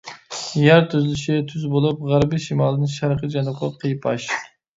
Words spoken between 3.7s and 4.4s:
قىيپاش.